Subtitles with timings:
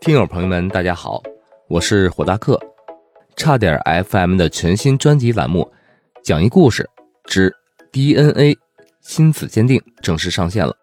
[0.00, 1.22] 听友朋友们，大家好，
[1.68, 2.58] 我是火大客，
[3.36, 3.78] 差点
[4.08, 5.70] FM 的全新专辑栏目
[6.24, 6.88] 《讲一故事
[7.26, 7.54] 之
[7.92, 8.56] DNA
[9.02, 10.74] 亲子鉴定》正式上线了。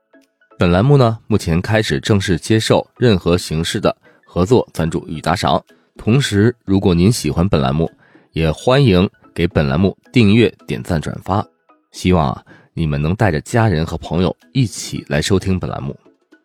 [0.59, 5.59] 本栏目呢，目前开始正式接受任何形式的合作赞助与打赏。
[5.97, 7.91] 同时，如果您喜欢本栏目，
[8.33, 11.43] 也欢迎给本栏目订阅、点赞、转发。
[11.91, 12.45] 希望啊，
[12.75, 15.97] 你们能带着家人和朋友一起来收听本栏目。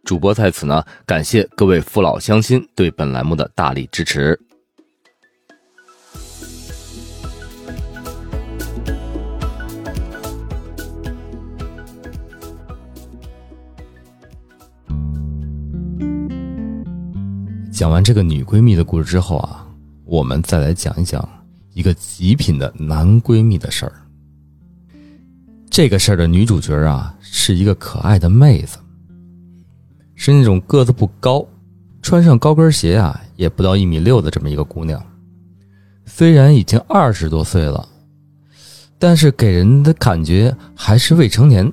[0.04, 4.38] 主播在此呢，感谢各位父老乡亲对本栏目的大力支持。
[17.72, 19.66] 讲完这个女闺蜜的故事之后啊，
[20.04, 21.26] 我们再来讲一讲
[21.72, 23.92] 一个极品的男闺蜜的事儿。
[25.70, 28.78] 这个事儿的女主角啊，是一个可爱的妹子，
[30.24, 31.44] 是那种个子不高，
[32.00, 35.04] 穿上高跟鞋啊也不到一米六的这么一个姑娘。
[36.06, 37.88] 虽然已经二十多岁了，
[39.00, 41.72] 但是给人的感觉还是未成年。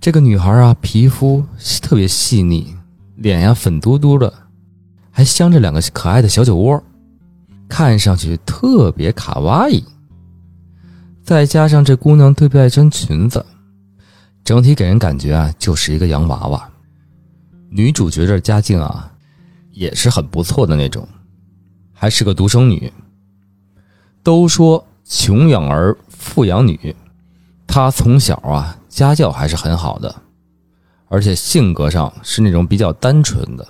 [0.00, 1.44] 这个女孩啊，皮肤
[1.80, 2.74] 特别细腻，
[3.14, 4.32] 脸呀粉嘟嘟的。
[5.12, 6.82] 还镶着两个可爱的小酒窝，
[7.68, 9.80] 看上去特别卡哇伊。
[11.22, 13.46] 再加上这姑娘特别爱穿裙子，
[14.42, 16.68] 整体给人感觉啊就是一个洋娃娃。
[17.74, 19.10] 女主角这家境啊
[19.70, 21.08] 也是很不错的那种，
[21.94, 22.92] 还是个独生女。
[24.22, 26.94] 都说穷养儿，富养女，
[27.66, 30.14] 她从小啊家教还是很好的，
[31.08, 33.66] 而且性格上是那种比较单纯的。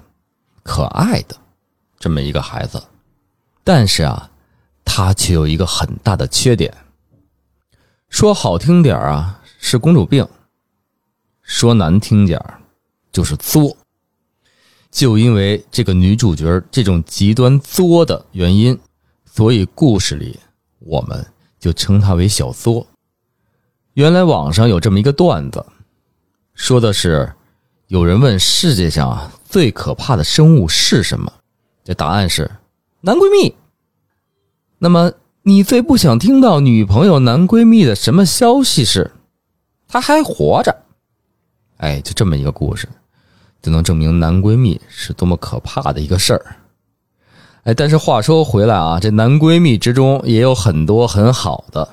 [0.64, 1.36] 可爱的
[1.98, 2.82] 这么一个孩子，
[3.62, 4.30] 但是啊，
[4.84, 6.74] 他却有一个很大的缺点。
[8.08, 10.24] 说好听点啊，是公主病；
[11.42, 12.40] 说难听点
[13.12, 13.76] 就是作。
[14.92, 18.78] 就因为这个女主角这种极端作的原因，
[19.24, 20.38] 所以故事里
[20.78, 21.26] 我们
[21.58, 22.86] 就称她为小作。
[23.94, 25.66] 原来网上有这么一个段子，
[26.54, 27.32] 说的是。
[27.88, 31.30] 有人问世界上最可怕的生物是什么？
[31.84, 32.50] 这答案是
[33.02, 33.54] 男闺蜜。
[34.78, 35.12] 那么
[35.42, 39.10] 你最不想听到女朋友男闺蜜的什么消息是？
[39.86, 40.74] 他还活着。
[41.76, 42.88] 哎，就这么一个故事，
[43.62, 46.56] 就能证明男闺蜜是多么可怕的一个事儿。
[47.62, 51.88] 哎，但是话说回来啊，这男闺蜜之中也有很多很好的，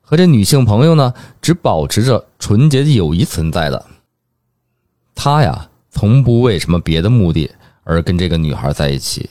[0.00, 1.12] 和这女性朋友呢，
[1.42, 3.84] 只保持着纯洁的友谊存在的。
[5.14, 7.50] 他呀，从不为什么别的目的
[7.84, 9.28] 而跟这个女孩在一起，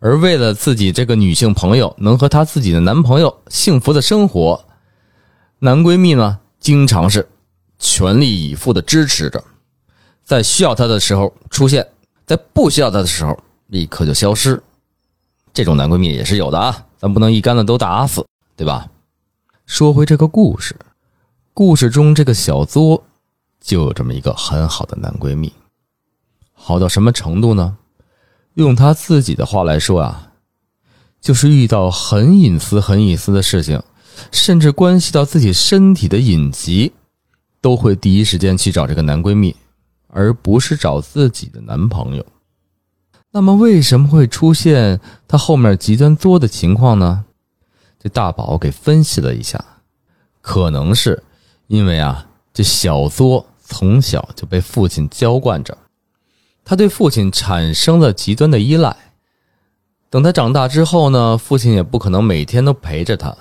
[0.00, 4.64] 而为了自己这个女性朋友能和她自己的男朋友幸福的生活，
[5.60, 7.28] 男闺蜜呢，经常是
[7.78, 9.42] 全力以赴的支持着，
[10.24, 11.86] 在需要他的时候出现，
[12.26, 13.38] 在不需要他的时候
[13.68, 14.62] 立刻就消失。
[15.52, 18.88] 这种男闺蜜也是有的啊，咱不能一竿子都打死，对吧？
[19.66, 20.74] 说回这个故事，
[21.54, 23.04] 故事中这个小作。
[23.64, 25.52] 就有这么一个很好的男闺蜜，
[26.52, 27.76] 好到什么程度呢？
[28.54, 30.32] 用他自己的话来说啊，
[31.20, 33.80] 就是遇到很隐私、很隐私的事情，
[34.32, 36.92] 甚至关系到自己身体的隐疾，
[37.60, 39.54] 都会第一时间去找这个男闺蜜，
[40.12, 42.24] 而不是找自己的男朋友。
[43.32, 47.24] 那么，为什么会出现他后面极端作的情况呢？
[47.98, 49.64] 这大宝给分析了一下，
[50.40, 51.20] 可能是
[51.66, 53.44] 因为啊，这小作。
[53.64, 55.78] 从小就被父亲娇惯着，
[56.62, 58.94] 他对父亲产生了极端的依赖。
[60.10, 63.34] 等他长大之后呢，父亲也不可能每天都陪着他，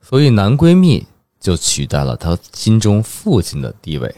[0.00, 1.06] 所以男闺蜜
[1.38, 4.14] 就取代了他心中父亲的地位。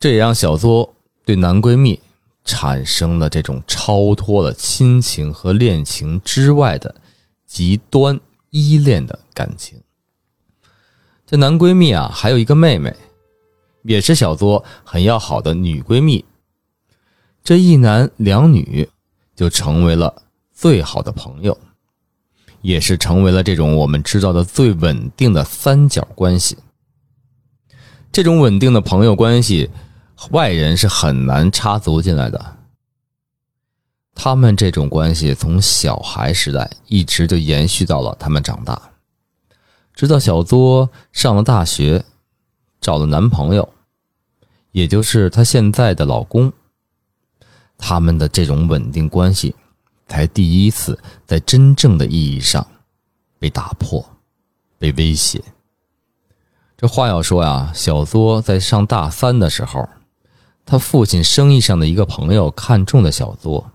[0.00, 2.00] 这也让小作对男闺蜜
[2.44, 6.92] 产生了这种超脱了亲情和恋情之外的
[7.46, 8.18] 极端
[8.48, 9.78] 依恋的感情。
[11.24, 12.92] 这男闺蜜啊，还有一个妹妹。
[13.82, 16.22] 也是小作很要好的女闺蜜，
[17.42, 18.86] 这一男两女
[19.34, 20.22] 就成为了
[20.52, 21.58] 最好的朋友，
[22.60, 26.58] 也是成为了这种我们知道的最稳定的三角关系。
[28.12, 29.70] 这种稳定的朋友关系，
[30.30, 32.56] 外人是很难插足进来的。
[34.14, 38.90] 他们这种关系从小孩时代一直就延续到了他们长大，
[39.94, 42.04] 直到小作上了大学。
[42.82, 43.74] 找了男朋友，
[44.72, 46.50] 也就是她现在的老公。
[47.76, 49.54] 他们的这种稳定关系，
[50.08, 52.66] 才第一次在真正的意义上
[53.38, 54.02] 被打破、
[54.78, 55.44] 被威胁。
[56.74, 59.86] 这话要说呀，小作在上大三的时候，
[60.64, 63.70] 他父亲生意上的一个朋友看中了小作，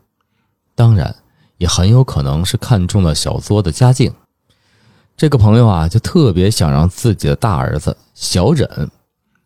[0.74, 1.16] 当然
[1.58, 4.14] 也很有可能是看中了小作的家境。
[5.18, 8.90] 这个朋友啊，就特别想让自己的大儿子小忍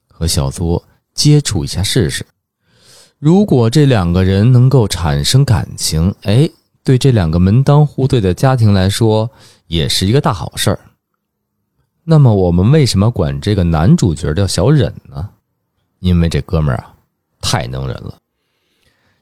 [0.08, 0.84] 和小作
[1.14, 2.26] 接触一下试试。
[3.20, 6.50] 如果这两个人能够产生感情，哎，
[6.84, 9.30] 对这两个门当户对的家庭来说，
[9.68, 10.80] 也是一个大好事儿。
[12.04, 15.30] 那么，我们为什么管这个男主角叫小忍呢？
[16.00, 16.96] 因为这哥们儿啊，
[17.50, 18.20] 太能人了。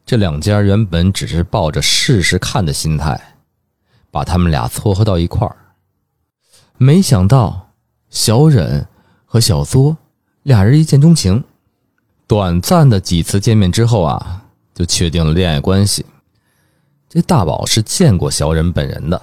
[0.06, 3.36] 这两家原本只是抱着试试看的心态，
[4.12, 5.56] 把他们俩撮合到一块儿，
[6.78, 7.72] 没想到
[8.10, 8.86] 小忍
[9.26, 9.96] 和小作
[10.44, 11.46] 俩人一见钟情。
[12.28, 16.06] 短暂的几次见面之后啊，就确定了恋爱关系。
[17.08, 19.22] 这大宝是见过小忍本人的，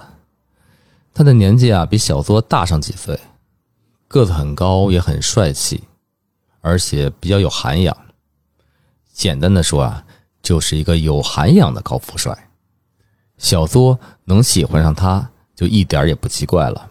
[1.13, 3.19] 他的年纪啊比小作大上几岁，
[4.07, 5.83] 个子很高，也很帅气，
[6.61, 7.95] 而且比较有涵养。
[9.15, 10.03] 简单的说啊，
[10.43, 12.37] 就是一个有涵养的高富帅。
[13.37, 16.89] 小作能喜欢上他，就一点也不奇怪了。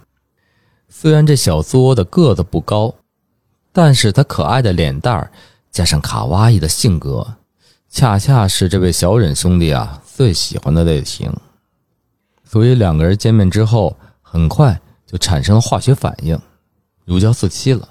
[0.88, 2.94] 虽然这小作的个子不高，
[3.73, 5.31] 但是他可爱的脸蛋儿。
[5.71, 7.37] 加上卡哇伊的性格，
[7.91, 11.31] 恰恰是这位小忍兄弟啊最喜欢的类型。
[12.44, 16.41] 所以两个人见面之后，很快就产生了化学反应，
[17.05, 17.88] 如胶似漆了。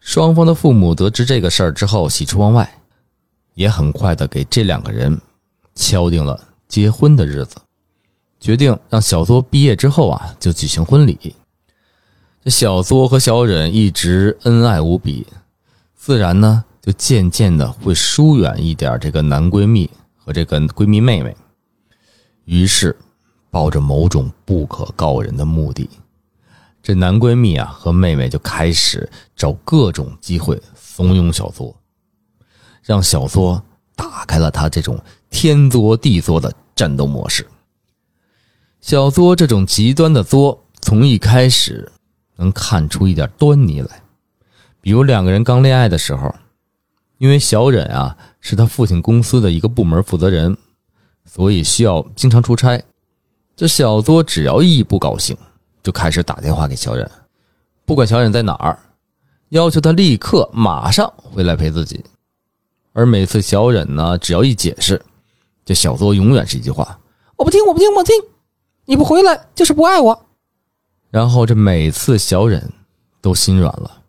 [0.00, 2.79] 双方的父母得知这个事儿之后，喜出望外，
[3.54, 5.20] 也很快的给这两个人
[5.74, 7.56] 敲定了结婚的日子，
[8.38, 11.34] 决定让小作毕业之后啊就举行婚礼。
[12.42, 15.26] 这小作和小忍一直恩爱无比，
[15.94, 16.64] 自然呢。
[16.82, 21.36] 就渐渐的会疏远一点这个男闺蜜和这个闺蜜妹妹，
[22.46, 22.96] 于是
[23.50, 25.86] 抱着某种不可告人的目的，
[26.82, 29.06] 这男闺蜜啊和妹妹就开始
[29.36, 31.76] 找各种机会怂恿小作，
[32.90, 33.62] 让小作
[33.94, 34.98] 打开了他这种
[35.30, 37.46] 天作地作的战斗模式。
[38.80, 41.88] 小作这种极端的作，从一开始
[42.34, 44.02] 能看出一点端倪来，
[44.80, 46.34] 比如两个人刚恋爱的时候。
[47.18, 50.56] 因为小忍啊是他父亲公司的一个部门负责人，
[51.24, 52.82] 所以需要经常出差。
[53.54, 55.36] 这小作只要一不高兴，
[55.80, 57.08] 就开始打电话给小忍，
[57.84, 58.76] 不管小忍在哪儿，
[59.50, 62.02] 要求他立刻马上回来陪自己。
[62.92, 65.00] 而每次小忍呢，只要一解释，
[65.64, 67.00] 这小作永远是一句话
[67.36, 68.14] ：“我不听，我不听，我不听！
[68.86, 70.26] 你不回来就是不爱我。”
[71.10, 72.72] 然后这每次小忍
[73.20, 74.02] 都心软了，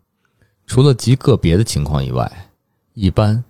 [0.66, 2.48] 除了极个别的情况以外。
[2.94, 3.42] 一般，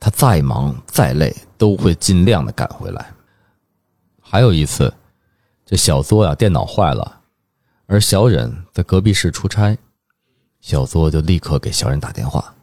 [0.00, 3.12] 他再忙再累都会尽量的赶回来。
[4.18, 4.92] 还有一次，
[5.66, 7.20] 这小作呀电脑坏了，
[7.84, 9.76] 而小忍在隔壁室出差，
[10.62, 12.54] 小作就立刻给小忍打电话，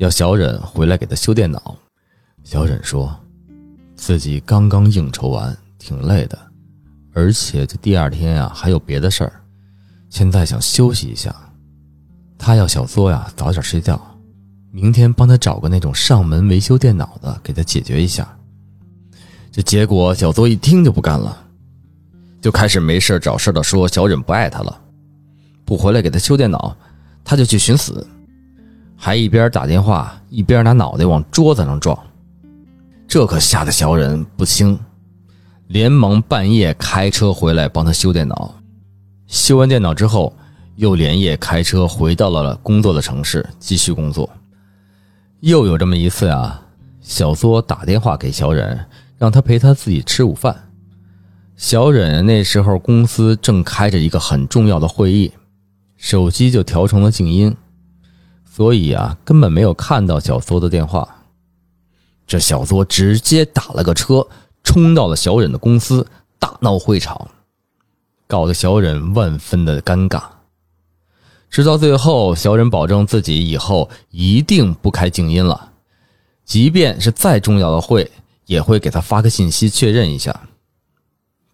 [0.00, 1.76] 要小忍回来给他修电脑。
[2.42, 3.14] 小忍说，
[3.94, 6.38] 自己刚刚应酬完，挺累的，
[7.12, 9.32] 而且这第二天呀还有别的事儿，
[10.08, 11.34] 现在想休息一下。
[12.38, 14.00] 他要小作呀早点睡觉。
[14.72, 18.26] 明天帮他找个那种上门维修电脑的，给他解决一下。
[19.52, 21.44] 这结果小作一听就不干了，
[22.40, 24.80] 就开始没事找事的说小忍不爱他了，
[25.66, 26.74] 不回来给他修电脑，
[27.22, 28.06] 他就去寻死，
[29.02, 31.98] 还一边打电话一边拿脑袋往桌子上撞。
[33.08, 34.78] 这可吓得小忍不轻，
[35.68, 38.54] 连忙半夜开车回来帮他修电脑。
[39.26, 40.36] 修完电脑之后，
[40.76, 44.28] 又连夜开车回到了工作的城市继续工作。
[45.40, 46.62] 又有这么一次啊，
[47.00, 48.78] 小作打电话给小忍，
[49.16, 50.54] 让他陪他自己吃午饭。
[51.56, 55.32] 小忍那时候公司正开着一个很重要的会议，
[55.96, 57.56] 手机就调成了静音，
[58.60, 61.08] 所以啊根本没有看到小作的电话。
[62.26, 64.28] 这小作直接打了个车，
[64.62, 66.06] 冲到了小忍的公司，
[66.38, 67.30] 大闹会场，
[68.26, 70.22] 搞得小忍万分的尴尬。
[71.48, 75.72] 直到最后，小忍保证自己以后一定不开静音了，
[76.44, 78.12] 即便是再重要的会，
[78.44, 80.38] 也会给他发个信息确认一下，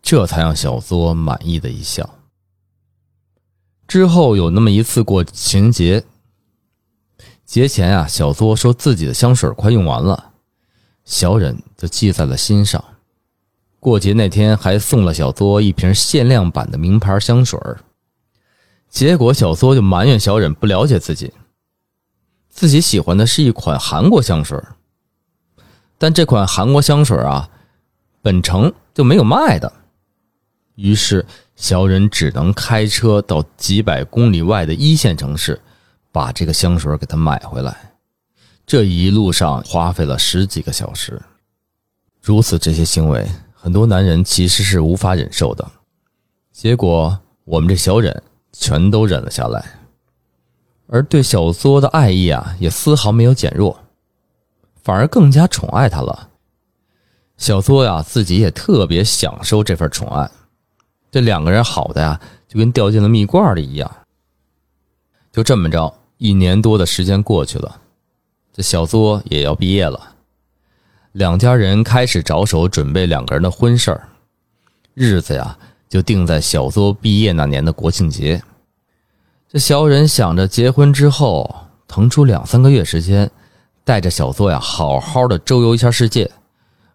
[0.03, 2.19] 这才让小作满意的一笑。
[3.87, 6.05] 之后有那么一次过情人节，
[7.47, 10.33] 节前啊，小作说自己的香水快用完了，
[11.05, 12.85] 小忍就记在了心上，
[13.79, 17.59] 过节那天还送了小作一瓶限量版的名牌香水
[18.91, 21.33] 结果小作就埋怨小忍不了解自己，
[22.49, 24.61] 自己喜欢的是一款韩国香水，
[25.99, 27.49] 但这款韩国香水啊，
[28.23, 29.73] 本城就没有卖的。
[30.75, 31.25] 于是
[31.55, 35.61] 小忍只能开车到几百公里外的一线城市，
[36.17, 37.77] 把这个香水给他买回来。
[38.65, 41.21] 这一路上花费了十几个小时。
[42.23, 45.71] 如此这些行为，很多男人其实是无法忍受的。
[46.51, 49.63] 结果我们这小忍全都忍了下来，
[50.87, 53.79] 而对小作的爱意啊，也丝毫没有减弱，
[54.83, 56.31] 反而更加宠爱他了。
[57.37, 60.31] 小作呀，自己也特别享受这份宠爱。
[61.11, 62.19] 这两个人好的呀，
[62.49, 63.91] 就跟掉进了蜜罐里一样。
[65.31, 67.81] 就这么着，一年多的时间过去了，
[68.53, 70.15] 这小作也要毕业了。
[71.13, 74.09] 两家人开始着手准备两个人的婚事儿，
[74.95, 75.59] 日子呀
[75.89, 78.43] 就定在小作毕业那年的国庆节。
[79.49, 81.55] 这小忍想着结婚之后
[81.87, 83.31] 腾出两三个月时间，
[83.85, 86.31] 带着小作呀好好的周游一下世界，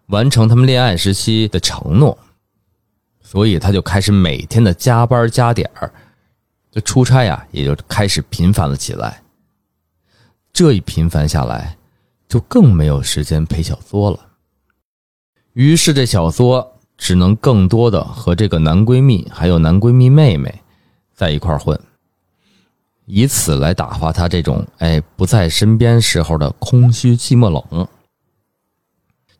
[0.06, 2.18] 完成他们恋爱时期的承诺。
[3.22, 5.92] 所以他就开始每天的加班加点儿，
[6.72, 9.22] 这出差呀也就开始频繁了起来。
[10.52, 11.76] 这一频繁下来。
[12.28, 14.18] 就更没有时间陪小作了，
[15.52, 20.62] 于是这小作只能更多的和这个男闺蜜还有男闺蜜妹妹
[21.12, 21.78] 在一块混，
[23.04, 27.86] 以此来打发他这种哎不在身边时候的空虚寂寞冷。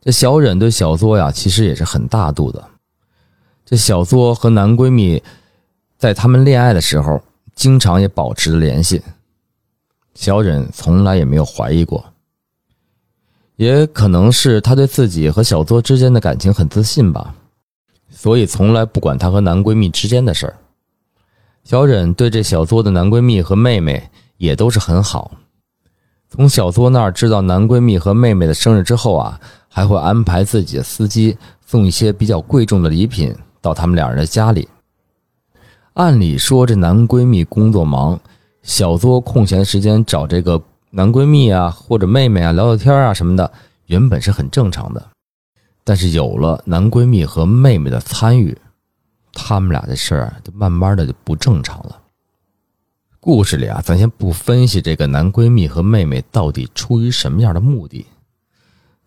[0.03, 2.63] 这小忍对小作呀，其实也是很大度的。
[3.65, 5.23] 这小作和男闺蜜
[6.03, 7.23] 在他们恋爱的时候，
[7.55, 9.01] 经常也保持着联系，
[10.17, 12.05] 小忍从来也没有怀疑过。
[13.55, 17.33] 也可能是她对自己和小作之间的感情很自信吧，
[18.11, 20.57] 所以从来不管她和男闺蜜之间的事儿。
[21.63, 25.31] 小忍对这小作的男闺蜜和妹妹也都是很好，
[26.29, 34.67] 从小作那儿知道男闺蜜和妹妹的生日之后啊，还会安排自己的司机送一些比较贵重的礼品到他们两人的家里。
[35.95, 38.19] 按理说这男闺蜜工作忙，
[38.63, 40.63] 小作空闲时间找这个。
[40.95, 43.51] 男闺蜜啊，或者妹妹啊，聊聊天啊什么的，
[43.87, 45.03] 原本是很正常的。
[45.85, 48.55] 但是有了男闺蜜和妹妹的参与，
[49.33, 51.99] 他们俩的事儿就慢慢的就不正常了。
[53.21, 58.05] 故事里啊，咱先不分析这个男闺蜜和妹妹到底出于什么样的目的，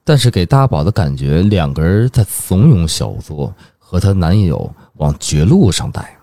[0.04, 6.15] 但是给大宝的感觉，两个人在怂恿小作和她男友往绝路上带。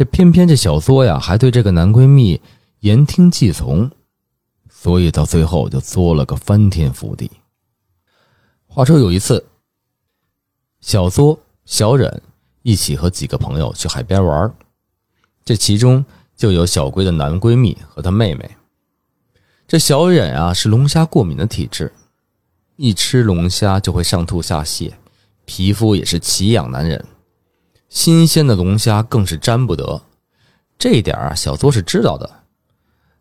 [0.00, 2.40] 这偏偏这小作呀，还对这个男闺蜜
[2.78, 3.90] 言听计从。
[4.70, 7.30] 所以到最后就作了个翻天覆地。
[8.66, 9.44] 话说有一次，
[10.80, 12.22] 小作、小忍
[12.62, 14.50] 一起和几个朋友去海边玩，
[15.44, 16.02] 这其中
[16.34, 18.50] 就有小龟的男闺蜜和她妹妹。
[19.68, 21.92] 这小忍啊是龙虾过敏的体质，
[22.76, 24.90] 一吃龙虾就会上吐下泻，
[25.44, 27.04] 皮肤也是奇痒难忍，
[27.90, 30.00] 新鲜的龙虾更是沾不得。
[30.78, 32.30] 这一点啊，小作是知道的。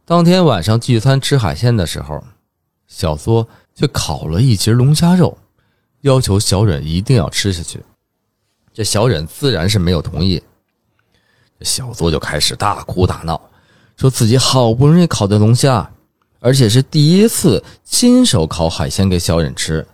[0.05, 2.23] 当天晚上聚餐吃海鲜的时候，
[2.87, 5.37] 小作就烤了一截龙虾肉，
[6.01, 7.83] 要求小忍一定要吃下去。
[8.71, 10.41] 这小忍自然是没有同意。
[11.61, 13.41] 小作就开始大哭大闹，
[13.97, 15.91] 说自己好不容易烤的龙虾，
[16.39, 19.85] 而且是第一次亲手烤海鲜给小忍吃。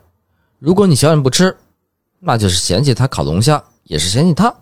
[0.60, 1.58] 如果你小忍不吃，
[2.20, 4.54] 那就是嫌弃他烤龙虾，也是嫌弃他。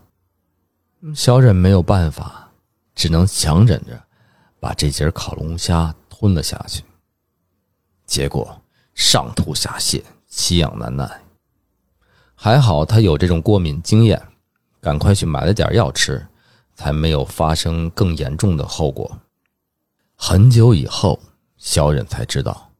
[1.15, 2.51] 小忍没有办法，
[2.95, 4.01] 只能强忍着。
[4.59, 6.83] 把这节烤龙虾吞了下去，
[8.05, 8.61] 结果
[8.95, 11.21] 上吐下泻，奇痒难耐。
[12.33, 14.25] 还好他有这种过敏经验，
[14.79, 16.25] 赶快去买了点药吃，
[16.75, 19.19] 才没有发生更严重的后果。
[20.15, 21.19] 很久以后，
[21.57, 22.71] 小忍才知道，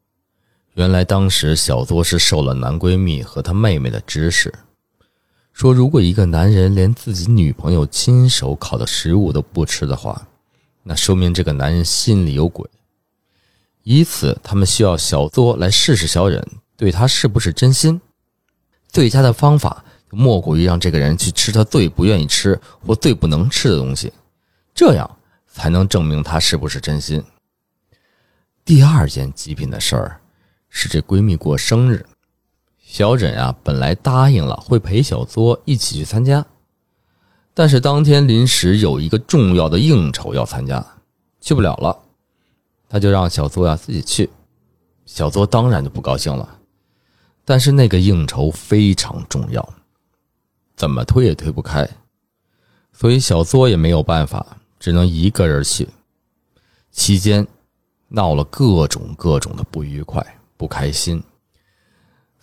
[0.76, 4.54] 原来当时小作是受了男闺蜜和他妹妹的指使，
[5.54, 10.28] 说如果一个男人连自己女朋友亲手烤的食物都不吃的话。
[10.86, 12.70] 那说明这个男人心里有鬼，
[13.84, 16.46] 以此他们需要小作来试试小忍
[16.76, 18.02] 对他是不是真心。
[18.90, 24.12] 最佳的方法莫过于让这个人去吃他最不愿意吃或最不能吃的东西，
[24.76, 25.18] 这样
[25.48, 27.24] 才能证明他是不是真心。
[28.66, 30.20] 第二件极品的事儿
[30.68, 32.06] 是这闺蜜过生日，
[32.94, 36.46] 小忍啊本来答应了会陪小作一起去参加。
[37.56, 40.86] 但是当天临时有一个重要的应酬要参加，
[41.42, 41.98] 去不了了，
[42.88, 44.30] 他就让小作呀自己去。
[45.08, 46.48] 小作当然就不高兴了，
[47.44, 49.68] 但是那个应酬非常重要，
[50.76, 51.90] 怎么推也推不开，
[52.92, 54.46] 所以小作也没有办法，
[54.80, 55.90] 只能一个人去。
[56.92, 57.48] 期间
[58.10, 60.24] 闹了各种各种的不愉快、
[60.58, 61.24] 不开心。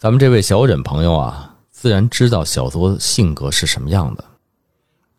[0.01, 4.25] 咱们这位小忍朋友啊，自然知道小作性格是什么样的。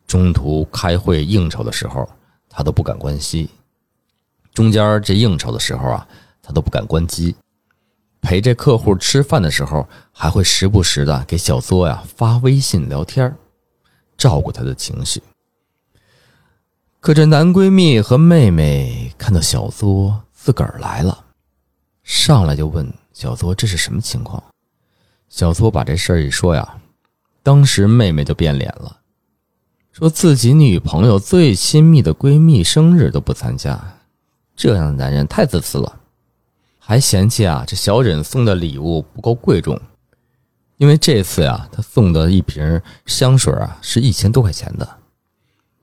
[0.07, 2.09] 中途开会应酬的时候，
[2.49, 3.47] 他都不敢关机；
[4.55, 6.07] 中间这应酬的时候啊，
[6.41, 7.35] 他都不敢关机。
[8.21, 13.31] 陪这客户吃饭的时候，还会时不时的给小作呀发微信聊天，
[14.17, 15.21] 照顾他的情绪。
[16.99, 21.25] 可这男闺蜜和妹妹看到小作自个儿来了，
[22.01, 24.43] 上来就问小作这是什么情况。
[25.31, 26.81] 小苏把这事儿一说呀，
[27.41, 28.97] 当时妹妹就变脸了，
[29.93, 33.97] 说自己女朋友最亲密的闺蜜生日都不参加，
[34.57, 35.99] 这样的男人太自私了。
[36.77, 39.79] 还嫌弃啊，这小忍送的礼物不够贵重，
[40.75, 44.97] 因为这次呀，他送的一瓶香水啊是一千多块钱的，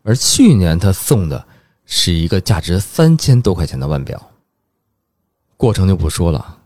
[0.02, 1.46] 而去年他送的
[1.86, 4.30] 是一个价值三千多块钱的腕表。
[5.56, 6.58] 过程就不说了，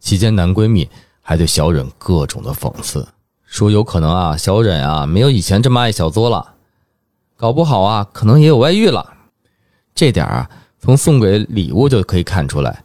[0.00, 0.88] 期间男闺蜜
[1.26, 3.08] 还对小忍各种的讽刺，
[3.46, 6.46] 说有可能啊，小忍啊没有以前这么爱小作了，
[7.34, 9.14] 搞不好啊可能也有外遇了。
[9.94, 12.84] 这点啊，从送给礼物就可以看出来。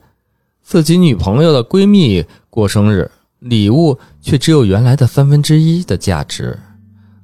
[0.62, 6.58] 自己女朋友的闺蜜过生日，礼物却只有原来的三分之一的价值，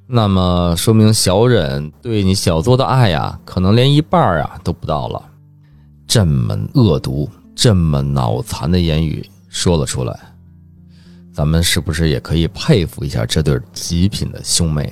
[0.05, 5.23] 那么说明小忍对你小作的爱呀，可能连一半啊都不到了。
[6.05, 10.19] 这么恶毒、这么脑残的言语说了出来，
[11.37, 14.91] 咱们是不是也可以佩服一下这对极品的兄妹？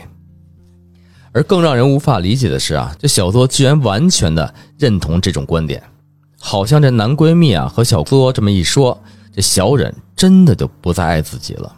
[1.32, 5.82] 而更让人无法理解的是啊，这小作居然完全的认同这种观点。
[6.40, 8.96] 好像这男闺蜜啊和小作这么一说，
[9.34, 11.76] 这小忍真的就不再爱自己了。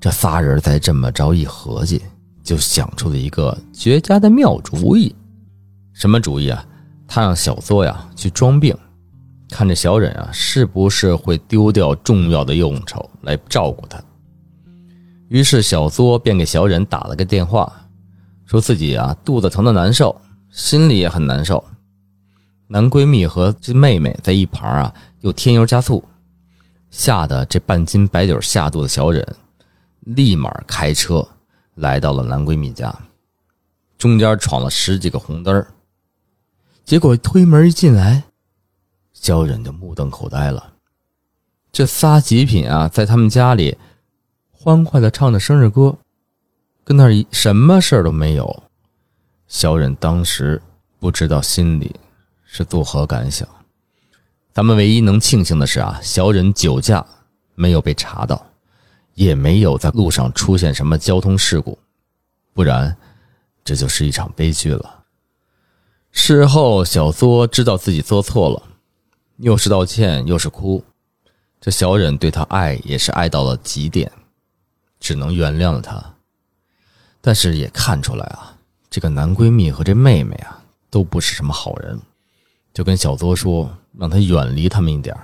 [0.00, 2.02] 这仨人再这么着一合计，
[2.42, 5.14] 就想出了一个绝佳的妙主意。
[5.92, 6.66] 什么主意啊？
[7.06, 8.76] 他让小作呀去装病，
[9.50, 14.02] 看这小忍啊是不是会丢掉重要的用处来照顾他。
[15.28, 17.72] 于是小作便给小忍打了个电话，
[18.46, 20.20] 说自己啊肚子疼的难受，
[20.50, 21.62] 心里也很难受。
[22.66, 26.02] 男闺蜜和这妹妹在一旁啊，又添油加醋，
[26.90, 29.26] 吓得这半斤白酒下肚的小忍，
[30.00, 31.26] 立马开车
[31.74, 32.94] 来到了男闺蜜家，
[33.98, 35.64] 中间闯了十几个红灯
[36.84, 38.24] 结果推门一进来，
[39.24, 40.74] 小忍就目瞪口呆了。
[41.72, 43.74] 这仨极品啊，在他们家里
[44.52, 45.96] 欢快的唱着生日歌，
[46.84, 48.62] 跟那儿什么事儿都没有。
[49.48, 50.60] 小忍当时
[50.98, 51.98] 不知道心里。
[52.44, 53.48] 是作何感想？
[54.52, 57.04] 咱们唯一能庆幸的是啊，小忍酒驾
[57.54, 58.46] 没有被查到，
[59.14, 61.78] 也没有在路上出现什么交通事故，
[62.52, 62.94] 不然
[63.64, 65.02] 这就是一场悲剧了。
[66.12, 68.62] 事后，小作知道自己做错了，
[69.44, 70.82] 又是道歉又是哭，
[71.60, 74.10] 这小忍对他爱也是爱到了极点，
[74.98, 76.02] 只能原谅了他。
[77.20, 78.56] 但是也看出来啊，
[78.88, 82.00] 这个男闺蜜和这妹妹啊，都不是什么好人。
[82.72, 85.14] 就跟小作说，让他远离他们一点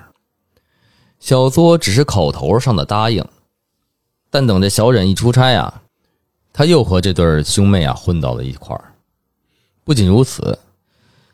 [1.18, 3.26] 小作只是口头上的答应，
[4.28, 5.82] 但等这小忍一出差啊，
[6.52, 8.92] 他又和这对兄妹啊混到了一块儿。
[9.82, 10.58] 不仅如此，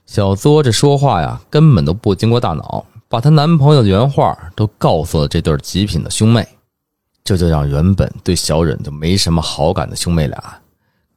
[0.07, 6.47] 小作这说话呀，根本都不经过大脑，把她男朋友的原话都告诉了这对极品的兄妹，
[7.23, 10.61] 这就让原本对小忍就没什么好感的兄妹俩，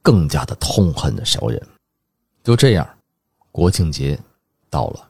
[0.02, 1.60] 更加的痛恨着小忍。
[2.44, 2.86] 就这样，
[3.50, 4.18] 国庆节。
[4.72, 5.00] 到了，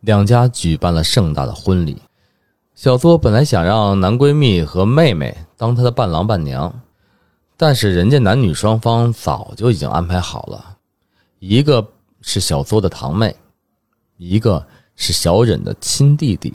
[0.00, 1.96] 两家举办了盛大的婚礼。
[2.74, 6.70] 小作本来想让男闺蜜和妹妹当他的伴郎伴娘，
[7.56, 10.76] 但是人家男女双方早就已经安排好了，
[11.38, 11.80] 一个
[12.22, 13.34] 是小作的堂妹，
[14.16, 16.54] 一个是小忍的亲弟弟。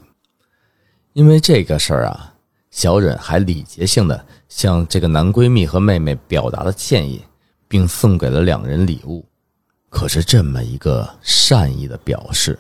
[1.14, 2.34] 因为这个事儿啊，
[2.72, 7.22] 小忍还礼节性的向这个男闺蜜和妹妹表达了歉意，
[7.68, 9.26] 并送给了两人礼物。
[9.90, 12.60] 可是这么一个善意的表示，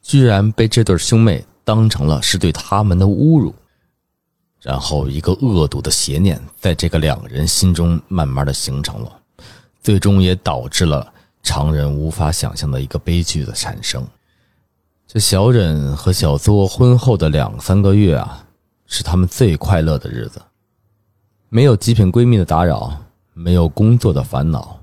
[0.00, 3.52] 居然被这对兄妹当成了是对他们的侮辱，
[4.60, 9.20] 然后一个恶毒的邪念在这个两人心中慢慢的形成了，
[9.82, 14.06] 最终也导致了常人无法想象的一个悲剧的产生。
[15.06, 18.46] 这小忍和小作婚后的两三个月啊，
[18.86, 20.40] 是他们最快乐的日子，
[21.48, 22.96] 没有极品闺蜜的打扰，
[23.34, 24.78] 没有工作的烦恼。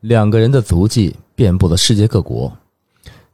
[0.00, 2.52] 两个人的足迹遍布了世界各国，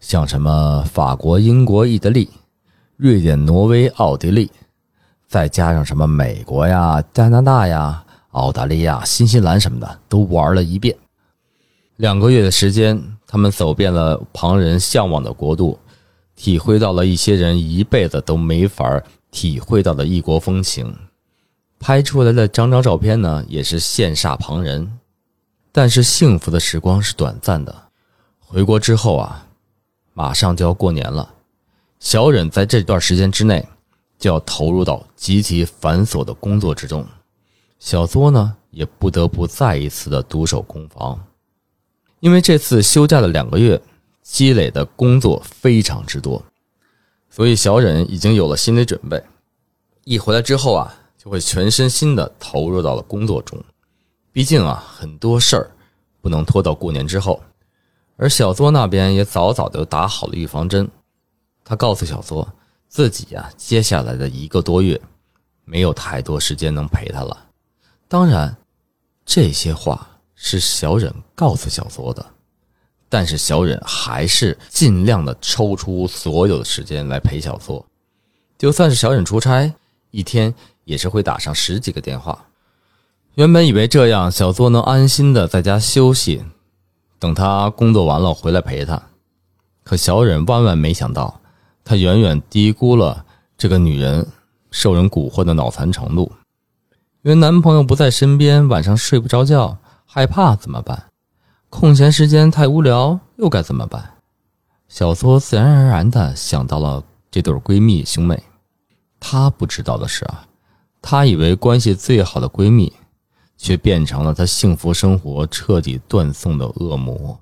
[0.01, 2.29] 像什么法国、英国、意大利、
[2.97, 4.51] 瑞典、挪威、奥地利，
[5.27, 10.95] 再加上什么美国呀、加拿大呀、澳大利亚、新西兰什么的，都玩了一遍。
[12.03, 15.79] 两个月的时间，他们走遍了旁人向往的国度，
[16.35, 20.93] 体会到了一些人一辈子都没法体会到的异国风情。
[21.79, 24.99] 拍出来的张张照片呢，也是羡煞旁人。
[25.71, 27.73] 但是幸福的时光是短暂的，
[28.41, 29.47] 回国之后啊，
[30.13, 31.33] 马上就要过年了。
[32.01, 33.65] 小忍在这段时间之内，
[34.19, 37.07] 就要投入到极其繁琐的工作之中。
[37.79, 41.17] 小作呢，也不得不再一次的独守空房，
[42.23, 43.83] 因为这次休假的两个月
[44.23, 46.41] 积累的工作非常之多，
[47.29, 49.21] 所以小忍已经有了心理准备，
[50.05, 53.61] 一回来之后啊，就会全身心的投入到了工作中。
[54.31, 55.69] 毕竟啊，很多事儿
[56.21, 57.43] 不能拖到过年之后，
[58.17, 60.89] 而小作那边也早早的打好了预防针，
[61.65, 62.49] 他告诉小作，
[62.87, 64.99] 自己呀，接下来的一个多月
[65.65, 67.37] 没有太多时间能陪他了。
[68.07, 68.57] 当然，
[69.27, 70.09] 这些话
[70.45, 72.27] 是小忍告诉小作的，
[73.09, 77.87] 但是小忍还是尽量的抽出所有的时间来陪小作。
[78.59, 79.73] 就算是小忍出差，
[80.11, 80.53] 一天
[80.83, 82.47] 也是会打上十几个电话。
[83.37, 86.43] 原本以为这样小作能安心的在家休息，
[87.21, 89.01] 等他工作完了回来陪他，
[89.85, 91.41] 可小忍万万没想到，
[91.85, 93.25] 他远远低估了
[93.57, 94.27] 这个女人
[94.73, 96.33] 受人蛊惑的脑残程度。
[97.23, 99.79] 因为男朋友不在身边，晚上睡不着觉，
[100.15, 101.05] 害怕怎么办？
[101.71, 104.13] 空闲时间太无聊，又该怎么办？
[104.87, 108.43] 小苏自然而然的想到了这对闺蜜兄妹。
[109.19, 110.47] 她不知道的是啊，
[111.01, 112.93] 她以为关系最好的闺蜜，
[113.57, 117.41] 却变成了她幸福生活彻底断送的恶魔。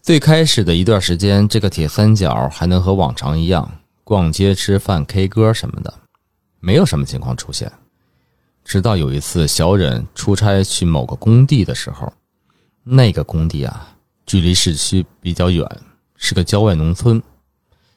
[0.00, 3.68] 最开始的一段时间，这个铁三角还能和往常一样
[4.04, 5.92] 逛街、吃饭、K 歌什么的，
[6.60, 7.72] 没有什么情况出现。
[8.66, 12.12] 直到有一次，小忍出差去某个工地的时候，
[12.82, 15.64] 那个工地啊，距离市区比较远，
[16.16, 17.22] 是个郊外农村，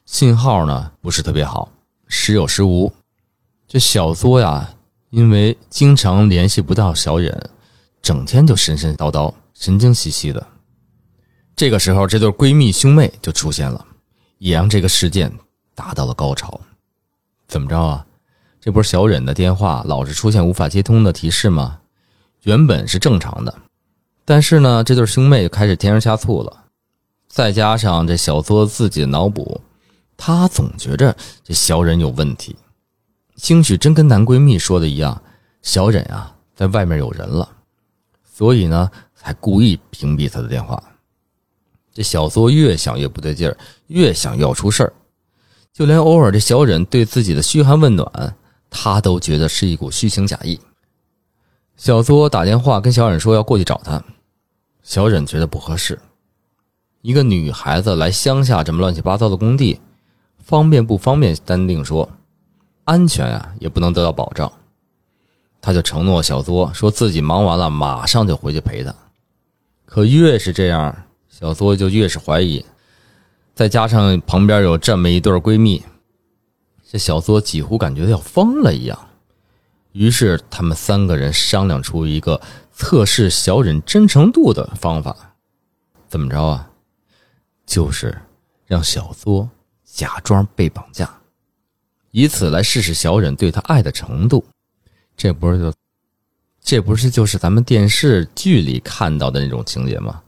[0.06, 1.68] 信号呢不是特别好，
[2.06, 2.90] 时有时无。
[3.66, 4.72] 这小作呀，
[5.10, 7.50] 因为经常联系不到小忍，
[8.00, 10.46] 整天就神神叨叨、神经兮兮的。
[11.56, 13.84] 这个时候，这对闺蜜兄妹就出现了，
[14.38, 15.36] 也让这个事件
[15.74, 16.60] 达到了高潮。
[17.48, 18.06] 怎么着啊？
[18.60, 21.78] 这不是小忍的电话老是出现无法接通的提示吗？
[22.42, 23.54] 原本是正常的，
[24.24, 26.64] 但是呢，这对兄妹开始添油加醋了。
[27.26, 29.60] 再加上这小作自己的脑补，
[30.16, 32.54] 她总觉着这小忍有问题。
[33.36, 35.22] 兴许真跟男闺蜜说的一样，
[35.62, 37.48] 小忍啊在外面有人了，
[38.30, 40.82] 所以呢才故意屏蔽他的电话。
[41.94, 44.92] 这小作越想越不对劲儿，越想要出事儿，
[45.72, 48.36] 就连偶尔这小忍对自己的嘘寒问暖。
[48.70, 50.58] 他都觉得是一股虚情假意。
[51.76, 54.02] 小作打电话跟小忍说要过去找他，
[54.82, 55.98] 小忍觉得不合适。
[57.02, 59.80] 一个女孩子来乡下这么乱七八糟的工地，
[60.38, 62.08] 方便不方便单另说，
[62.84, 64.52] 安全啊也不能得到保障。
[65.62, 68.94] 他就承诺小作说自己忙完了马上就回去陪他。
[69.86, 72.64] 可越是这样，小作就越是怀疑。
[73.54, 75.82] 再加上旁边有这么一对闺蜜。
[76.90, 78.98] 这小作几乎感觉要疯了一样，
[79.92, 82.40] 于是他们三个人商量出一个
[82.72, 85.36] 测试小忍真诚度的方法。
[86.08, 86.68] 怎么着啊？
[87.64, 88.20] 就是
[88.66, 89.48] 让小作
[89.84, 91.08] 假装被绑架，
[92.10, 94.44] 以此来试试小忍对他爱的程度。
[95.16, 95.72] 这不是就，
[96.60, 100.20] 这不是就是咱们电视剧里看到的那种情节吗？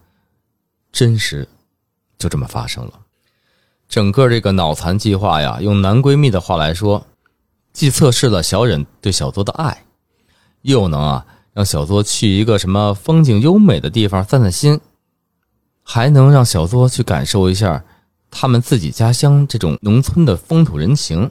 [0.93, 1.49] 真实
[2.17, 3.01] 就这么发生了。
[3.93, 7.05] 整个这个脑残计划呀，用男闺蜜的话来说，
[7.75, 9.85] 既测试了小忍对小作的爱，
[10.63, 14.81] 又能啊让小作去一个什么风景优美的地方散散心，
[15.83, 17.85] 还能让小作去感受一下
[18.31, 21.31] 他们自己家乡这种农村的风土人情，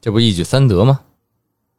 [0.00, 1.00] 这不一举三得吗？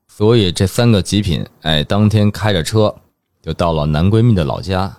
[0.10, 2.94] 所以这三个极品，哎，当天开着车
[3.42, 4.98] 就到了男闺蜜的老家，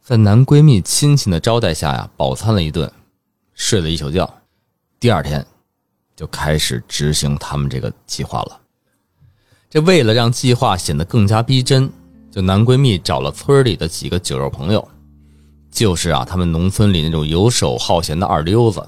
[0.00, 2.88] 在男闺蜜亲戚的招待下呀，饱餐了一顿。
[3.58, 4.26] 睡了一宿觉，
[5.00, 5.44] 第二天
[6.14, 8.58] 就开始执行他们这个计划了。
[9.68, 11.90] 这为了让计划显得更加逼真，
[12.30, 14.88] 就男闺蜜找了村里的几个酒肉朋友，
[15.72, 18.80] 就是啊，他们农村里那种游手好闲的二溜子，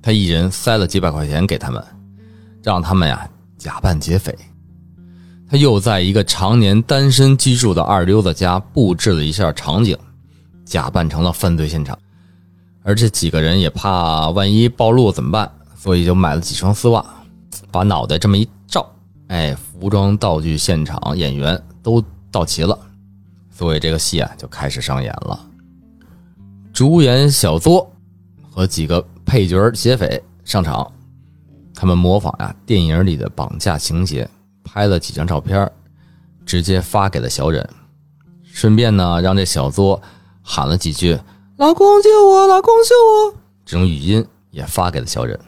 [0.00, 1.84] 他一人塞了几百块钱给他们，
[2.62, 4.34] 让他们呀假扮劫匪。
[5.50, 9.98] 他又在一个常年单身居住的二溜子家布置了一下场景，
[10.64, 11.98] 假扮成了犯罪现场。
[12.82, 17.04] 而这几个人也怕万一暴露怎么办，所以就买了几双丝袜，
[17.70, 18.90] 把脑袋这么一罩，
[19.28, 22.78] 哎，服装、道具、现场、演员都到齐了，
[23.50, 25.38] 所以这个戏啊就开始上演了。
[26.72, 27.90] 主演小作
[28.50, 30.90] 和几个配角劫匪上场，
[31.74, 34.26] 他们模仿呀电影里的绑架情节，
[34.64, 35.70] 拍了几张照片，
[36.46, 37.68] 直接发给了小忍，
[38.42, 40.00] 顺便呢让这小作
[40.42, 41.18] 喊了几句。
[41.60, 42.46] 老公救我！
[42.46, 43.34] 老公救我！
[43.66, 45.38] 这种语音也发给了小忍。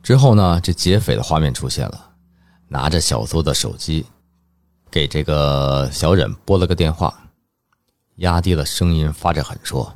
[0.00, 2.10] 之后呢，这劫匪的画面出现了，
[2.68, 4.06] 拿着小苏的手机，
[4.88, 7.12] 给这个小忍拨了个电话，
[8.18, 9.92] 压低了声音发着狠说：“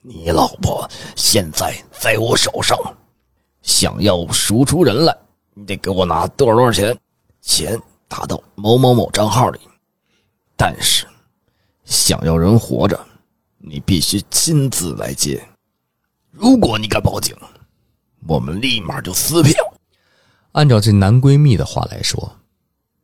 [0.00, 2.74] 你老婆现在在我手上，
[3.60, 5.14] 想要赎出人来，
[5.52, 6.98] 你得给我拿多少多少钱，
[7.42, 9.60] 钱打到某某某账号里。
[10.56, 11.06] 但是，
[11.84, 12.98] 想要人活着，
[13.58, 15.46] 你必须亲自来接。
[16.30, 17.36] 如果你敢报警。”
[18.26, 19.54] 我们立马就撕票。
[20.50, 22.36] 按照这男闺蜜的话来说，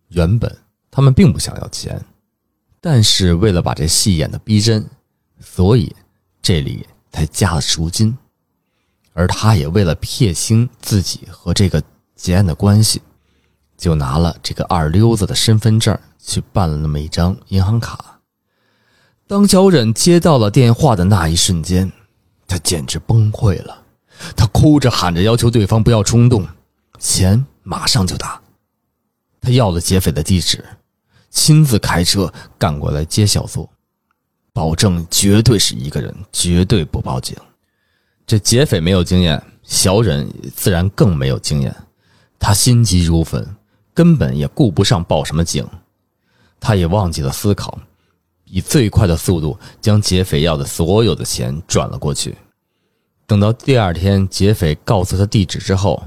[0.09, 0.59] 原本
[0.91, 2.05] 他们并不想要钱，
[2.81, 4.85] 但是为了把这戏演的逼真，
[5.39, 5.95] 所以
[6.43, 8.19] 这里才加了赎金。
[9.13, 11.81] 而他也为了撇清自己和这个
[12.17, 13.01] 结案的关系，
[13.77, 18.14] 就拿了这个二溜子的身份证去办了那么一张银行卡。
[19.27, 21.91] 当小忍接到了电话的那一瞬间，
[22.47, 23.83] 他简直崩溃了。
[24.37, 26.47] 他哭着喊着要求对方不要冲动，
[26.99, 28.41] 钱马上就打。
[29.41, 30.65] 他要了劫匪的地址，
[31.31, 33.69] 亲自开车赶过来接小苏，
[34.53, 37.37] 保证绝对是一个人，绝对不报警。
[38.27, 41.75] 这劫匪没有经验，小忍自然更没有经验。
[42.39, 43.57] 他心急如焚，
[43.95, 45.67] 根本也顾不上报什么警，
[46.61, 47.79] 他也忘记了思考，
[48.55, 52.37] 以最快的速度将劫匪要的所有的钱转了过去。
[53.27, 56.01] 等到第二天，劫匪告诉他地址之后，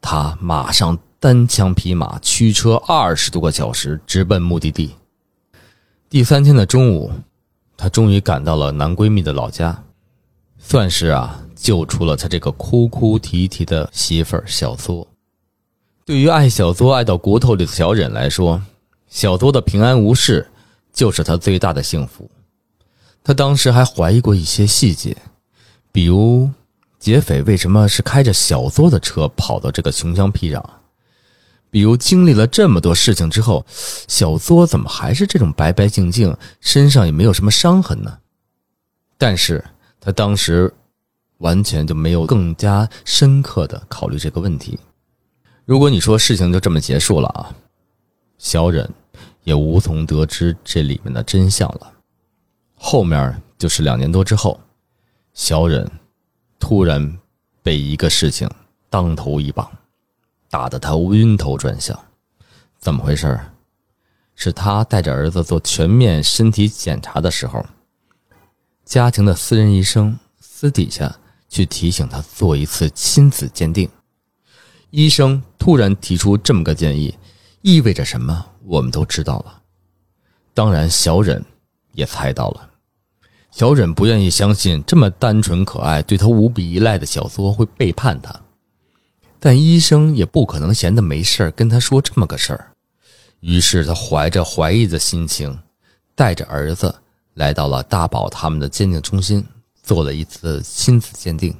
[0.00, 4.94] 他马上单枪匹马驱车二十多个小时直奔目的地。
[6.08, 7.12] 第三天的中午，
[7.76, 9.84] 他终于赶到了男闺蜜的老家，
[10.56, 15.06] 算是啊救出了他这个哭哭啼啼的媳妇儿小作。
[16.06, 18.62] 对于爱小作爱到骨头里的小忍来说，
[19.10, 20.48] 小作的平安无事
[20.92, 22.30] 就是他最大的幸福。
[23.24, 25.16] 他当时还怀疑过一些细节。
[25.90, 26.50] 比如，
[26.98, 30.64] 劫匪为什么是开着小作的车跑到这个穷乡僻壤？
[31.70, 33.64] 比如，经历了这么多事情之后，
[34.08, 38.18] 小作怎么还是这种白白净净，身上也没有什么伤痕呢？
[39.18, 39.64] 但是
[40.00, 40.72] 他当时
[41.38, 44.78] 完全就没有更加深刻的考虑这个问题。
[45.64, 47.54] 如果你说事情就这么结束了啊，
[48.38, 48.88] 小忍
[49.44, 51.92] 也无从得知这里面的真相了。
[52.74, 54.60] 后面就是两年多之后。
[55.34, 55.90] 小忍
[56.58, 57.18] 突然
[57.62, 58.46] 被一个事情
[58.90, 59.66] 当头一棒，
[60.50, 61.98] 打得他晕头转向。
[62.78, 63.40] 怎么回事？
[64.34, 67.64] 是他带着儿子做全面身体检查的时候，
[68.84, 71.16] 家庭的私人医生私底下
[71.48, 73.88] 去提醒他做一次亲子鉴定。
[74.90, 77.16] 医生突然提出这么个建议，
[77.62, 78.44] 意味着什么？
[78.64, 79.62] 我们都知道了。
[80.52, 81.44] 当然，小忍
[81.92, 82.68] 也猜到了。
[83.50, 88.34] 小忍不愿意相信这么单纯可爱、对他无比依赖的小作会背叛他，
[89.38, 92.72] 但医生也不可能闲的没事跟他说这么个事儿。
[93.40, 95.58] 于是他怀着怀疑的心情，
[96.14, 96.94] 带着儿子
[97.34, 99.44] 来到了大宝他们的鉴定中心，
[99.82, 101.54] 做了一次亲子鉴定。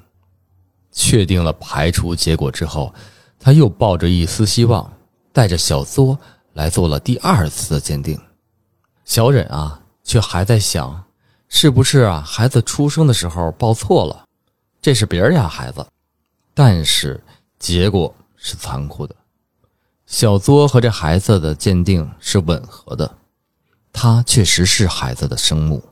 [0.90, 2.94] 确定了排除结果之后，
[3.38, 4.92] 他又抱着一丝希望，
[5.32, 6.18] 带着小作
[6.52, 8.20] 来做了第二次的鉴定。
[9.04, 11.04] 小忍啊，却还在想。
[11.54, 12.24] 是不是啊？
[12.26, 14.26] 孩子出生的时候抱错了，
[14.80, 15.86] 这是别人家孩子，
[16.54, 17.22] 但是
[17.58, 19.14] 结果是残酷的，
[20.06, 23.18] 小作和这孩子的鉴定是吻合的，
[23.92, 25.84] 他确实是孩子的生母。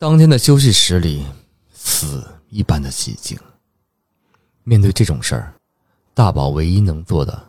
[0.00, 1.24] 当天的休息室里，
[1.72, 3.38] 死一般的寂静。
[4.64, 5.54] 面对这种事儿，
[6.12, 7.45] 大宝唯一能做的，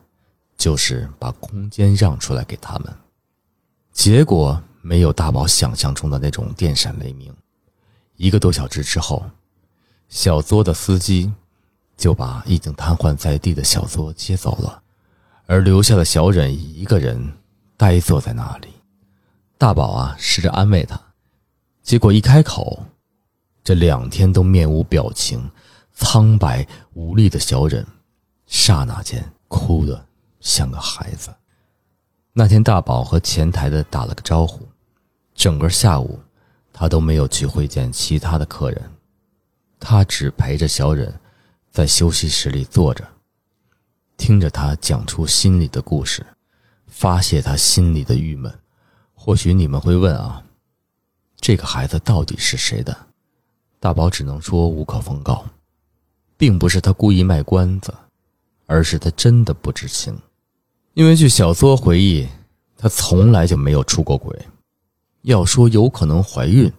[0.68, 2.94] 就是把空间让出来给他们。
[3.94, 4.62] 结果。
[4.80, 7.34] 没有大宝想象中的那种电闪雷鸣。
[8.16, 9.22] 一个多小时之后，
[10.08, 11.30] 小作的司机
[11.98, 14.82] 就把已经瘫痪在地的小作接走了，
[15.46, 17.34] 而留下的小忍一个人
[17.76, 18.70] 呆坐在那里。
[19.58, 20.98] 大宝啊，试着安慰他，
[21.84, 22.82] 结果一开口，
[23.66, 25.52] 这两天都面无表情、
[25.94, 27.86] 苍白无力的小忍，
[28.46, 30.07] 刹那间哭得
[30.48, 31.30] 像个孩子。
[32.32, 34.66] 那天，大宝和前台的打了个招呼。
[35.36, 36.18] 整个下午，
[36.72, 38.90] 他都没有去会见其他的客人，
[39.78, 41.14] 他只陪着小忍，
[41.70, 43.06] 在休息室里坐着，
[44.16, 46.26] 听着他讲出心里的故事，
[46.88, 48.52] 发泄他心里的郁闷。
[49.14, 50.42] 或许你们会问啊，
[51.42, 52.98] 这个孩子到底是谁的？
[53.82, 55.46] 大宝只能说无可奉告，
[56.38, 57.94] 并不是他故意卖关子，
[58.66, 60.18] 而是他真的不知情。
[60.98, 62.28] 因为据小作回忆，
[62.76, 64.36] 他从来就没有出过轨。
[65.22, 66.74] 要说有可能怀孕，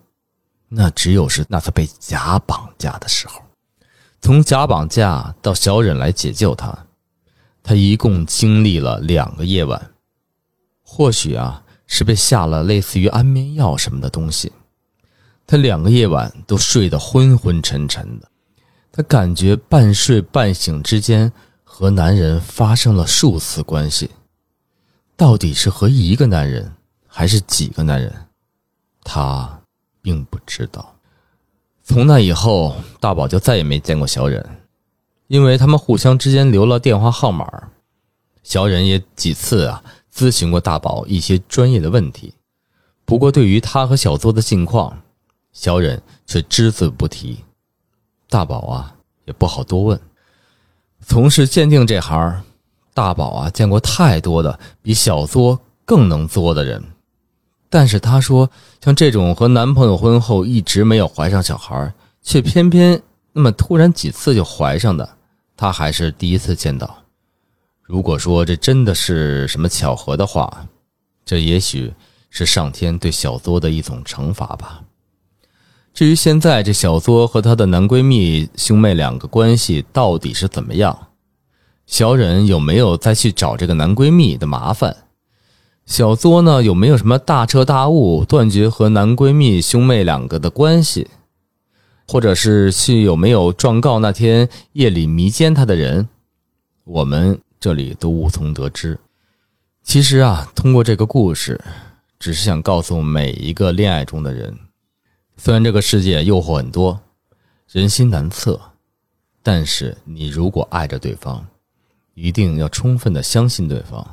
[0.69, 3.41] 那只有是那次被假绑架的时候。
[4.21, 6.77] 从假绑架到小忍来解救他，
[7.63, 9.93] 他一共经历了两个夜晚。
[10.83, 14.51] 或许啊，是被下了类似于安眠药什么的东西，
[15.47, 18.29] 他两个夜晚都睡得昏昏沉沉的。
[18.91, 21.33] 他感觉半睡半醒之间
[21.79, 24.11] 和男人发生了数次关系，
[25.17, 26.73] 到底是和一个男人
[27.07, 28.13] 还是几个男人，
[29.05, 29.61] 他
[30.03, 30.97] 并不知道。
[31.85, 34.45] 从那以后，大宝就再也没见过小忍，
[35.29, 37.71] 因为他们互相之间留了电话号码。
[38.43, 39.81] 小忍也几次啊
[40.13, 42.35] 咨询过大宝一些专业的问题，
[43.05, 45.01] 不过对于他和小邹的近况，
[45.53, 47.45] 小忍却只字不提。
[48.29, 50.01] 大宝啊，也不好多问。
[51.09, 52.43] 从事鉴定这行，
[52.93, 56.85] 大宝啊见过太多的比小作更能作的人。
[57.71, 58.49] 但是他说，
[58.85, 61.91] 像这种和男朋友婚后一直没有怀上小孩，
[62.23, 63.01] 却偏偏
[63.33, 65.09] 那么突然几次就怀上的，
[65.57, 67.03] 他还是第一次见到。
[67.83, 70.67] 如果说这真的是什么巧合的话，
[71.25, 71.91] 这也许
[72.29, 74.83] 是上天对小作的一种惩罚吧。
[75.99, 80.97] 至于现在这小作和她的男闺蜜兄妹两个关系到底是怎么样，
[81.87, 84.97] 小忍有没有再去找这个男闺蜜的麻烦？
[85.87, 91.09] 小作呢，有没有什么大彻大悟，断绝和男闺蜜兄妹两个的关系，
[92.07, 96.09] 或者是去有没有状告那天夜里迷奸她的人？
[96.85, 98.97] 我们这里都无从得知。
[99.83, 101.61] 其实啊，通过这个故事，
[102.21, 104.57] 只是想告诉每一个恋爱中的人：
[105.41, 107.01] 虽然这个世界诱惑很多，
[107.71, 108.61] 人心难测，
[109.41, 111.47] 但是你如果爱着对方，
[112.15, 114.05] 一定要充分的相信对方。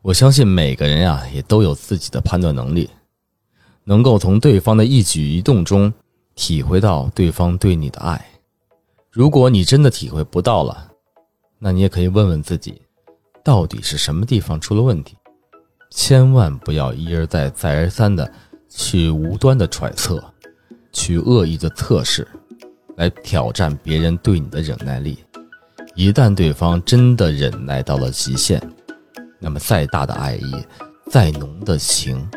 [0.00, 2.88] 我相信每个人呀，也都有自己的判断能力，
[3.84, 5.92] 能够从对方的一举一动中
[6.34, 8.26] 体会到对方对你的爱。
[9.10, 10.92] 如果你真的体会不到了，
[11.58, 12.80] 那你也可以问问自己，
[13.44, 15.14] 到底是什么地方出了问题。
[15.90, 18.32] 千万不要一而再、再而三的
[18.68, 20.22] 去无端的揣测，
[20.92, 22.26] 去恶意的测试，
[22.96, 25.18] 来挑战别人对你的忍耐力。
[25.94, 28.62] 一旦对方真的忍耐到了极限，
[29.40, 30.64] 那么，再大的爱意，
[31.10, 32.28] 再浓的情，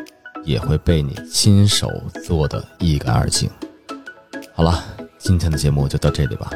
[0.44, 1.88] 也会被你亲手
[2.24, 3.48] 做的一干二净。
[4.52, 4.84] 好了，
[5.18, 6.50] 今天的节目就到这里吧，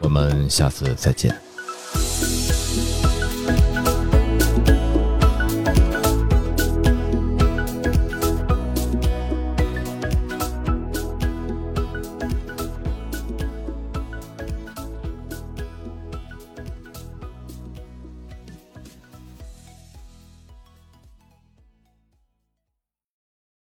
[0.00, 1.36] 我们下次再见。